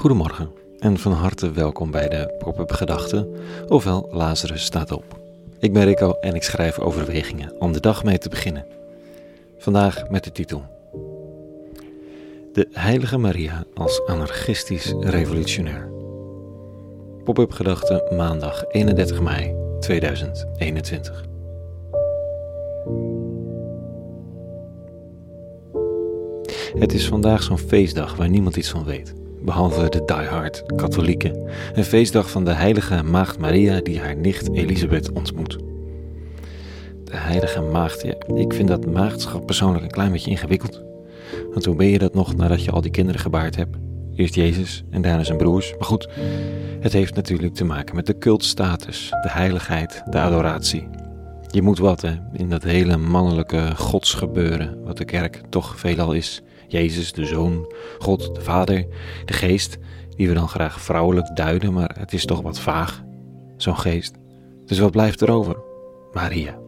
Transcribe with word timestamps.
Goedemorgen 0.00 0.50
en 0.78 0.98
van 0.98 1.12
harte 1.12 1.50
welkom 1.50 1.90
bij 1.90 2.08
de 2.08 2.34
Pop-up 2.38 2.72
Gedachten, 2.72 3.28
ofwel 3.68 4.08
Lazarus 4.10 4.64
staat 4.64 4.92
op. 4.92 5.04
Ik 5.58 5.72
ben 5.72 5.84
Rico 5.84 6.12
en 6.12 6.34
ik 6.34 6.42
schrijf 6.42 6.78
overwegingen 6.78 7.54
om 7.58 7.72
de 7.72 7.80
dag 7.80 8.04
mee 8.04 8.18
te 8.18 8.28
beginnen. 8.28 8.66
Vandaag 9.58 10.08
met 10.08 10.24
de 10.24 10.32
titel 10.32 10.62
De 12.52 12.68
Heilige 12.72 13.18
Maria 13.18 13.64
als 13.74 14.06
anarchistisch 14.06 14.94
revolutionair. 15.00 15.90
Pop-up 17.24 17.52
Gedachten 17.52 18.16
maandag 18.16 18.64
31 18.68 19.20
mei 19.20 19.54
2021. 19.80 21.24
Het 26.78 26.92
is 26.92 27.08
vandaag 27.08 27.42
zo'n 27.42 27.58
feestdag 27.58 28.16
waar 28.16 28.28
niemand 28.28 28.56
iets 28.56 28.70
van 28.70 28.84
weet, 28.84 29.18
behalve 29.42 29.88
de 29.88 30.02
diehard 30.04 30.62
katholieken. 30.76 31.48
Een 31.74 31.84
feestdag 31.84 32.30
van 32.30 32.44
de 32.44 32.52
heilige 32.52 33.02
Maagd 33.02 33.38
Maria 33.38 33.80
die 33.80 34.00
haar 34.00 34.16
nicht 34.16 34.48
Elisabeth 34.52 35.12
ontmoet. 35.12 35.58
De 37.04 37.16
heilige 37.16 37.60
maagd, 37.60 38.02
ja, 38.02 38.14
ik 38.34 38.52
vind 38.52 38.68
dat 38.68 38.86
maagdschap 38.86 39.46
persoonlijk 39.46 39.84
een 39.84 39.90
klein 39.90 40.12
beetje 40.12 40.30
ingewikkeld. 40.30 40.82
Want 41.52 41.64
hoe 41.64 41.74
ben 41.74 41.86
je 41.86 41.98
dat 41.98 42.14
nog 42.14 42.36
nadat 42.36 42.64
je 42.64 42.70
al 42.70 42.80
die 42.80 42.90
kinderen 42.90 43.20
gebaard 43.20 43.56
hebt? 43.56 43.76
Eerst 44.16 44.34
Jezus 44.34 44.84
en 44.90 45.02
daarna 45.02 45.24
zijn 45.24 45.38
broers. 45.38 45.74
Maar 45.78 45.88
goed, 45.88 46.08
het 46.80 46.92
heeft 46.92 47.14
natuurlijk 47.14 47.54
te 47.54 47.64
maken 47.64 47.96
met 47.96 48.06
de 48.06 48.18
cultstatus, 48.18 49.08
de 49.22 49.30
heiligheid, 49.30 50.02
de 50.10 50.18
adoratie. 50.18 50.88
Je 51.50 51.62
moet 51.62 51.78
wat 51.78 52.00
hè, 52.00 52.14
in 52.32 52.48
dat 52.48 52.62
hele 52.62 52.96
mannelijke 52.96 53.76
godsgebeuren, 53.76 54.84
wat 54.84 54.96
de 54.96 55.04
kerk 55.04 55.40
toch 55.48 55.78
veelal 55.78 56.12
is. 56.12 56.42
Jezus, 56.70 57.12
de 57.12 57.24
Zoon, 57.24 57.72
God, 57.98 58.34
de 58.34 58.40
Vader, 58.40 58.86
de 59.24 59.32
Geest, 59.32 59.78
die 60.16 60.28
we 60.28 60.34
dan 60.34 60.48
graag 60.48 60.80
vrouwelijk 60.80 61.36
duiden, 61.36 61.72
maar 61.72 61.96
het 61.98 62.12
is 62.12 62.24
toch 62.24 62.40
wat 62.40 62.60
vaag, 62.60 63.02
zo'n 63.56 63.78
geest. 63.78 64.14
Dus 64.66 64.78
wat 64.78 64.90
blijft 64.90 65.20
er 65.20 65.30
over? 65.30 65.56
Maria. 66.12 66.58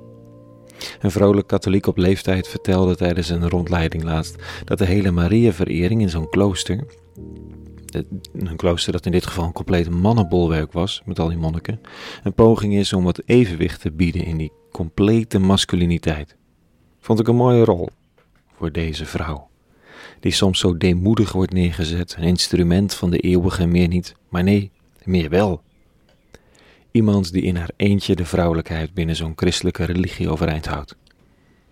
Een 1.01 1.11
vrolijk 1.11 1.47
katholiek 1.47 1.87
op 1.87 1.97
leeftijd 1.97 2.49
vertelde 2.49 2.97
tijdens 2.97 3.29
een 3.29 3.49
rondleiding 3.49 4.03
laatst 4.03 4.43
dat 4.65 4.79
de 4.79 4.85
hele 4.85 5.11
Maria-verering 5.11 6.01
in 6.01 6.11
zo'n 6.11 6.29
klooster, 6.29 6.85
een 8.33 8.57
klooster 8.57 8.93
dat 8.93 9.07
in 9.07 9.13
dit 9.13 9.27
geval 9.27 9.45
een 9.45 9.53
compleet 9.53 9.91
mannenbolwerk 9.91 10.73
was, 10.73 11.03
met 11.05 11.19
al 11.19 11.29
die 11.29 11.39
monniken, 11.39 11.81
een 12.23 12.35
poging 12.35 12.75
is 12.75 12.93
om 12.93 13.05
wat 13.05 13.23
evenwicht 13.25 13.81
te 13.81 13.93
bieden 13.93 14.25
in 14.25 14.37
die 14.37 14.53
complete 14.71 15.39
masculiniteit. 15.39 16.37
Vond 17.01 17.21
ik 17.21 17.29
een 17.29 17.37
mooie 17.37 17.65
rol 17.65 17.89
voor 18.57 18.73
deze 18.73 19.07
vrouw 19.07 19.51
die 20.23 20.33
soms 20.33 20.59
zo 20.59 20.77
deemoedig 20.77 21.33
wordt 21.33 21.53
neergezet, 21.53 22.15
een 22.19 22.25
instrument 22.25 22.95
van 22.95 23.11
de 23.11 23.19
eeuwige, 23.19 23.67
meer 23.67 23.89
niet, 23.89 24.15
maar 24.29 24.43
nee, 24.43 24.71
meer 25.05 25.29
wel. 25.29 25.63
Iemand 26.91 27.33
die 27.33 27.43
in 27.43 27.57
haar 27.57 27.71
eentje 27.77 28.17
de 28.17 28.25
vrouwelijkheid 28.25 28.95
binnen 28.95 29.17
zo'n 29.17 29.33
christelijke 29.37 29.85
religie 29.85 30.29
overeind 30.29 30.67
houdt. 30.67 30.97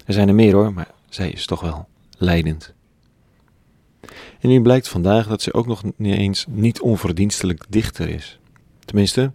Er 0.05 0.13
zijn 0.13 0.29
er 0.29 0.35
meer 0.35 0.55
hoor, 0.55 0.73
maar 0.73 0.91
zij 1.09 1.31
is 1.31 1.47
toch 1.47 1.61
wel 1.61 1.89
leidend. 2.19 2.75
En 4.41 4.49
nu 4.49 4.63
blijkt 4.63 4.89
vandaag 4.89 5.27
dat 5.27 5.43
ze 5.43 5.55
ook 5.55 5.67
nog 5.67 5.83
niet 5.97 6.17
eens 6.17 6.47
niet 6.49 6.81
onverdienstelijk 6.81 7.65
dichter 7.69 8.09
is. 8.09 8.39
Tenminste, 8.85 9.33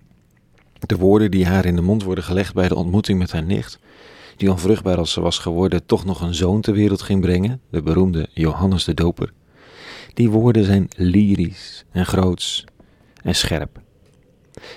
de 0.79 0.97
woorden 0.97 1.31
die 1.31 1.45
haar 1.45 1.65
in 1.65 1.75
de 1.75 1.81
mond 1.81 2.03
worden 2.03 2.23
gelegd 2.23 2.53
bij 2.53 2.67
de 2.67 2.75
ontmoeting 2.75 3.19
met 3.19 3.31
haar 3.31 3.43
nicht, 3.43 3.79
die 4.37 4.51
onvruchtbaar 4.51 4.97
als 4.97 5.11
ze 5.11 5.21
was 5.21 5.37
geworden 5.37 5.85
toch 5.85 6.05
nog 6.05 6.21
een 6.21 6.33
zoon 6.33 6.61
ter 6.61 6.73
wereld 6.73 7.01
ging 7.01 7.21
brengen, 7.21 7.61
de 7.69 7.81
beroemde 7.81 8.27
Johannes 8.33 8.83
de 8.83 8.93
Doper. 8.93 9.33
Die 10.13 10.29
woorden 10.29 10.63
zijn 10.63 10.87
lyrisch 10.95 11.85
en 11.91 12.05
groots 12.05 12.65
en 13.21 13.35
scherp. 13.35 13.83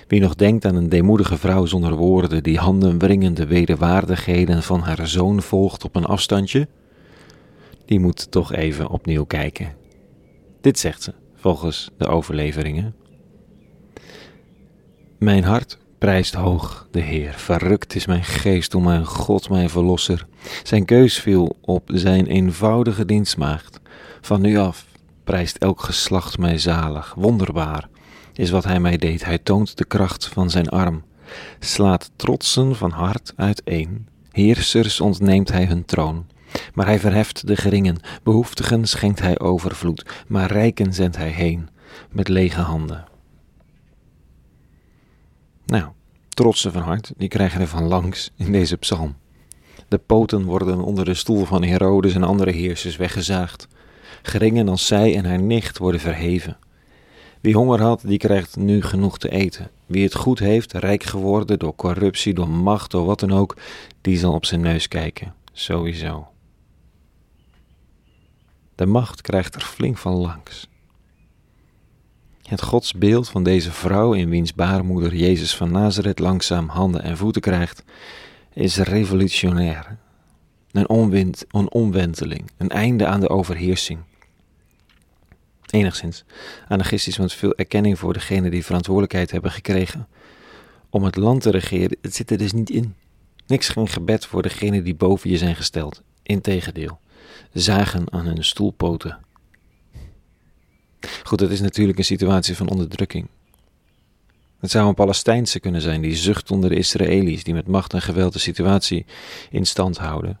Wie 0.07 0.19
nog 0.19 0.35
denkt 0.35 0.65
aan 0.65 0.75
een 0.75 0.89
deemoedige 0.89 1.37
vrouw 1.37 1.65
zonder 1.65 1.95
woorden, 1.95 2.43
die 2.43 2.57
handen 2.57 2.97
wringende 2.97 3.47
wederwaardigheden 3.47 4.63
van 4.63 4.79
haar 4.79 5.07
zoon 5.07 5.41
volgt 5.41 5.83
op 5.83 5.95
een 5.95 6.05
afstandje, 6.05 6.67
die 7.85 7.99
moet 7.99 8.31
toch 8.31 8.53
even 8.53 8.89
opnieuw 8.89 9.25
kijken. 9.25 9.75
Dit 10.61 10.79
zegt 10.79 11.03
ze, 11.03 11.13
volgens 11.35 11.91
de 11.97 12.07
overleveringen. 12.07 12.95
Mijn 15.17 15.43
hart 15.43 15.77
Prijst 15.99 16.33
hoog 16.33 16.87
de 16.91 16.99
Heer, 16.99 17.33
verrukt 17.33 17.95
is 17.95 18.05
mijn 18.05 18.23
geest 18.23 18.75
om 18.75 18.83
mijn 18.83 19.05
God, 19.05 19.49
mijn 19.49 19.69
verlosser. 19.69 20.25
Zijn 20.63 20.85
keus 20.85 21.19
viel 21.19 21.57
op 21.61 21.89
zijn 21.93 22.25
eenvoudige 22.27 23.05
dienstmaagd. 23.05 23.79
Van 24.21 24.41
nu 24.41 24.57
af 24.57 24.85
prijst 25.23 25.57
elk 25.57 25.81
geslacht 25.81 26.37
mij 26.37 26.57
zalig, 26.57 27.13
wonderbaar 27.17 27.89
is 28.33 28.49
wat 28.49 28.63
hij 28.63 28.79
mij 28.79 28.97
deed. 28.97 29.25
Hij 29.25 29.37
toont 29.37 29.77
de 29.77 29.85
kracht 29.85 30.27
van 30.27 30.49
zijn 30.49 30.69
arm, 30.69 31.03
slaat 31.59 32.11
trotsen 32.15 32.75
van 32.75 32.91
hart 32.91 33.33
uiteen. 33.35 34.07
Heersers 34.31 35.01
ontneemt 35.01 35.51
hij 35.51 35.65
hun 35.65 35.85
troon. 35.85 36.25
Maar 36.73 36.85
hij 36.85 36.99
verheft 36.99 37.47
de 37.47 37.55
geringen, 37.55 37.99
behoeftigen 38.23 38.87
schenkt 38.87 39.19
hij 39.19 39.39
overvloed, 39.39 40.05
maar 40.27 40.51
rijken 40.51 40.93
zendt 40.93 41.17
hij 41.17 41.29
heen 41.29 41.69
met 42.11 42.27
lege 42.27 42.61
handen. 42.61 43.07
Nou, 45.69 45.89
trotsen 46.29 46.71
van 46.71 46.81
hart, 46.81 47.13
die 47.17 47.27
krijgen 47.27 47.61
er 47.61 47.67
van 47.67 47.83
langs 47.83 48.31
in 48.35 48.51
deze 48.51 48.77
psalm. 48.77 49.15
De 49.87 49.97
poten 49.97 50.43
worden 50.43 50.81
onder 50.81 51.05
de 51.05 51.13
stoel 51.13 51.45
van 51.45 51.63
Herodes 51.63 52.13
en 52.13 52.23
andere 52.23 52.51
heersers 52.51 52.95
weggezaagd. 52.95 53.67
Geringen 54.21 54.69
als 54.69 54.85
zij 54.85 55.15
en 55.15 55.25
haar 55.25 55.41
nicht 55.41 55.77
worden 55.77 56.01
verheven. 56.01 56.57
Wie 57.41 57.55
honger 57.55 57.81
had, 57.81 58.01
die 58.05 58.17
krijgt 58.17 58.57
nu 58.57 58.81
genoeg 58.81 59.17
te 59.17 59.29
eten. 59.29 59.71
Wie 59.85 60.03
het 60.03 60.15
goed 60.15 60.39
heeft, 60.39 60.73
rijk 60.73 61.03
geworden 61.03 61.59
door 61.59 61.75
corruptie, 61.75 62.33
door 62.33 62.49
macht, 62.49 62.91
door 62.91 63.05
wat 63.05 63.19
dan 63.19 63.31
ook, 63.31 63.57
die 64.01 64.17
zal 64.17 64.33
op 64.33 64.45
zijn 64.45 64.61
neus 64.61 64.87
kijken. 64.87 65.33
Sowieso. 65.51 66.27
De 68.75 68.85
macht 68.85 69.21
krijgt 69.21 69.55
er 69.55 69.61
flink 69.61 69.97
van 69.97 70.13
langs. 70.13 70.67
Het 72.49 72.61
godsbeeld 72.61 73.29
van 73.29 73.43
deze 73.43 73.71
vrouw 73.71 74.13
in 74.13 74.29
wiens 74.29 74.53
baarmoeder 74.53 75.15
Jezus 75.15 75.55
van 75.55 75.71
Nazareth 75.71 76.19
langzaam 76.19 76.67
handen 76.67 77.03
en 77.03 77.17
voeten 77.17 77.41
krijgt, 77.41 77.83
is 78.53 78.77
revolutionair. 78.77 79.97
Een, 80.71 80.89
onwind, 80.89 81.45
een 81.47 81.71
omwenteling, 81.71 82.51
een 82.57 82.69
einde 82.69 83.05
aan 83.05 83.19
de 83.19 83.29
overheersing. 83.29 83.99
Enigszins 85.69 86.23
anarchistisch, 86.67 87.17
want 87.17 87.33
veel 87.33 87.55
erkenning 87.55 87.99
voor 87.99 88.13
degenen 88.13 88.51
die 88.51 88.65
verantwoordelijkheid 88.65 89.31
hebben 89.31 89.51
gekregen 89.51 90.07
om 90.89 91.03
het 91.03 91.15
land 91.15 91.41
te 91.41 91.51
regeren, 91.51 91.97
het 92.01 92.15
zit 92.15 92.31
er 92.31 92.37
dus 92.37 92.53
niet 92.53 92.69
in. 92.69 92.95
Niks 93.47 93.67
geen 93.69 93.87
gebed 93.87 94.25
voor 94.25 94.41
degenen 94.41 94.83
die 94.83 94.95
boven 94.95 95.29
je 95.29 95.37
zijn 95.37 95.55
gesteld. 95.55 96.01
Integendeel, 96.23 96.99
zagen 97.53 98.11
aan 98.11 98.25
hun 98.25 98.43
stoelpoten 98.43 99.19
Goed, 101.23 101.39
dat 101.39 101.51
is 101.51 101.61
natuurlijk 101.61 101.97
een 101.97 102.05
situatie 102.05 102.55
van 102.55 102.69
onderdrukking. 102.69 103.27
Het 104.59 104.71
zou 104.71 104.87
een 104.87 104.93
Palestijnse 104.93 105.59
kunnen 105.59 105.81
zijn 105.81 106.01
die 106.01 106.15
zucht 106.15 106.51
onder 106.51 106.69
de 106.69 106.75
Israëli's, 106.75 107.43
die 107.43 107.53
met 107.53 107.67
macht 107.67 107.93
en 107.93 108.01
geweld 108.01 108.33
de 108.33 108.39
situatie 108.39 109.05
in 109.49 109.65
stand 109.65 109.97
houden. 109.97 110.39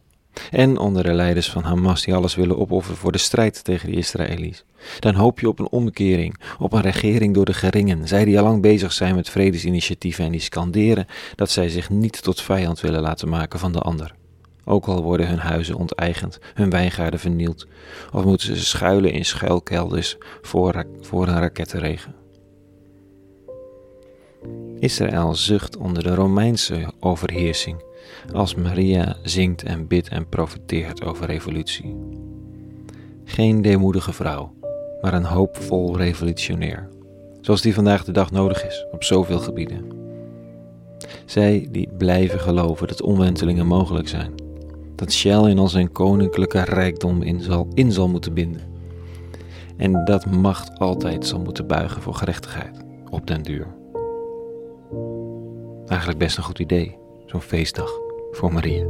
En 0.51 0.77
onder 0.77 1.03
de 1.03 1.13
leiders 1.13 1.49
van 1.49 1.63
Hamas 1.63 2.03
die 2.03 2.13
alles 2.13 2.35
willen 2.35 2.57
opofferen 2.57 2.97
voor 2.97 3.11
de 3.11 3.17
strijd 3.17 3.63
tegen 3.63 3.91
de 3.91 3.95
Israëli's. 3.95 4.63
Dan 4.99 5.15
hoop 5.15 5.39
je 5.39 5.47
op 5.47 5.59
een 5.59 5.69
omkering, 5.69 6.39
op 6.59 6.73
een 6.73 6.81
regering 6.81 7.33
door 7.33 7.45
de 7.45 7.53
geringen, 7.53 8.07
zij 8.07 8.25
die 8.25 8.39
al 8.39 8.43
lang 8.43 8.61
bezig 8.61 8.93
zijn 8.93 9.15
met 9.15 9.29
vredesinitiatieven 9.29 10.25
en 10.25 10.31
die 10.31 10.41
scanderen 10.41 11.07
dat 11.35 11.51
zij 11.51 11.69
zich 11.69 11.89
niet 11.89 12.23
tot 12.23 12.41
vijand 12.41 12.79
willen 12.79 13.01
laten 13.01 13.29
maken 13.29 13.59
van 13.59 13.71
de 13.71 13.79
ander 13.79 14.15
ook 14.69 14.85
al 14.85 15.03
worden 15.03 15.27
hun 15.27 15.39
huizen 15.39 15.75
onteigend, 15.75 16.39
hun 16.53 16.69
wijngaarden 16.69 17.19
vernield, 17.19 17.67
of 18.13 18.23
moeten 18.23 18.55
ze 18.55 18.65
schuilen 18.65 19.11
in 19.11 19.25
schuilkelders 19.25 20.17
voor, 20.41 20.85
voor 21.01 21.27
een 21.27 21.39
rakettenregen. 21.39 22.15
Israël 24.79 25.35
zucht 25.35 25.77
onder 25.77 26.03
de 26.03 26.15
Romeinse 26.15 26.91
overheersing, 26.99 27.83
als 28.33 28.55
Maria 28.55 29.17
zingt 29.23 29.63
en 29.63 29.87
bidt 29.87 30.07
en 30.07 30.29
profiteert 30.29 31.03
over 31.03 31.25
revolutie. 31.25 31.95
Geen 33.25 33.61
deemoedige 33.61 34.13
vrouw, 34.13 34.53
maar 35.01 35.13
een 35.13 35.25
hoopvol 35.25 35.97
revolutionair, 35.97 36.89
zoals 37.41 37.61
die 37.61 37.73
vandaag 37.73 38.03
de 38.03 38.11
dag 38.11 38.31
nodig 38.31 38.65
is 38.65 38.85
op 38.91 39.03
zoveel 39.03 39.39
gebieden. 39.39 39.97
Zij 41.25 41.67
die 41.71 41.89
blijven 41.97 42.39
geloven 42.39 42.87
dat 42.87 43.01
omwentelingen 43.01 43.67
mogelijk 43.67 44.07
zijn 44.07 44.38
dat 44.99 45.13
Shell 45.13 45.49
in 45.49 45.59
al 45.59 45.67
zijn 45.67 45.91
koninklijke 45.91 46.63
rijkdom 46.63 47.21
in 47.21 47.41
zal, 47.41 47.67
in 47.73 47.91
zal 47.91 48.07
moeten 48.07 48.33
binden. 48.33 48.61
En 49.77 50.05
dat 50.05 50.25
macht 50.25 50.79
altijd 50.79 51.25
zal 51.25 51.39
moeten 51.39 51.67
buigen 51.67 52.01
voor 52.01 52.13
gerechtigheid, 52.13 52.83
op 53.09 53.27
den 53.27 53.41
duur. 53.41 53.67
Eigenlijk 55.85 56.19
best 56.19 56.37
een 56.37 56.43
goed 56.43 56.59
idee, 56.59 56.97
zo'n 57.25 57.41
feestdag 57.41 57.91
voor 58.31 58.53
Maria. 58.53 58.85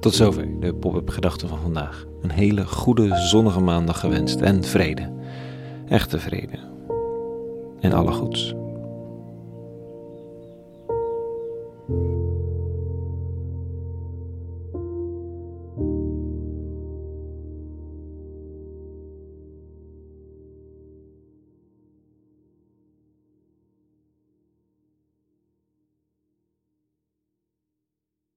Tot 0.00 0.14
zover 0.14 0.60
de 0.60 0.74
pop-up 0.74 1.08
gedachten 1.08 1.48
van 1.48 1.60
vandaag. 1.60 2.06
Een 2.22 2.30
hele 2.30 2.66
goede 2.66 3.16
zonnige 3.16 3.60
maandag 3.60 4.00
gewenst 4.00 4.40
en 4.40 4.64
vrede. 4.64 5.12
Echte 5.88 6.18
vrede. 6.18 6.58
En 7.80 7.92
alle 7.92 8.12
goeds. 8.12 8.54